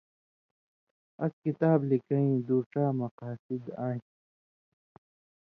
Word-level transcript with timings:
اَس 1.23 1.33
کِتاب 1.43 1.79
لِکئیں 1.89 2.31
دُوڇا 2.47 2.85
مقاصِد 3.01 3.63
آن٘سیۡ۔ 3.85 4.23